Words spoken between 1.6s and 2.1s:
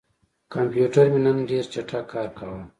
چټک